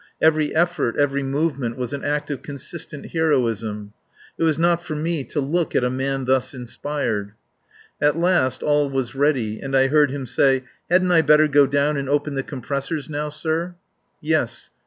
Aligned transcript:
Every 0.19 0.55
effort, 0.55 0.95
every 0.97 1.21
movement 1.21 1.77
was 1.77 1.93
an 1.93 2.03
act 2.03 2.31
of 2.31 2.41
consistent 2.41 3.11
heroism. 3.11 3.93
It 4.35 4.41
was 4.43 4.57
not 4.57 4.83
for 4.83 4.95
me 4.95 5.23
to 5.25 5.39
look 5.39 5.75
at 5.75 5.83
a 5.83 5.91
man 5.91 6.25
thus 6.25 6.55
inspired. 6.55 7.33
At 8.01 8.17
last 8.17 8.63
all 8.63 8.89
was 8.89 9.13
ready 9.13 9.59
and 9.59 9.77
I 9.77 9.89
heard 9.89 10.09
him 10.09 10.25
say: 10.25 10.63
"Hadn't 10.89 11.11
I 11.11 11.21
better 11.21 11.47
go 11.47 11.67
down 11.67 11.97
and 11.97 12.09
open 12.09 12.33
the 12.33 12.41
compressors 12.41 13.09
now, 13.11 13.29
sir?" 13.29 13.75
"Yes. 14.19 14.71